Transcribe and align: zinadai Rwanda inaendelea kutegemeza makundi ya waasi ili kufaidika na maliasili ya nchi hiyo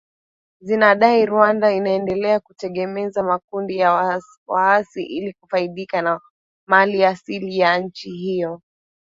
zinadai 0.61 1.25
Rwanda 1.25 1.71
inaendelea 1.73 2.39
kutegemeza 2.39 3.23
makundi 3.23 3.77
ya 3.77 4.19
waasi 4.47 5.03
ili 5.03 5.33
kufaidika 5.33 6.01
na 6.01 6.21
maliasili 6.67 7.57
ya 7.57 7.77
nchi 7.79 8.09
hiyo 8.09 8.61